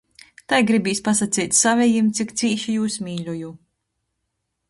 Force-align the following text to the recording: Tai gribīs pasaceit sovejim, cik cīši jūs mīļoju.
Tai 0.51 0.59
gribīs 0.69 1.01
pasaceit 1.07 1.57
sovejim, 1.59 2.09
cik 2.19 2.33
cīši 2.41 2.75
jūs 2.79 2.97
mīļoju. 3.09 3.53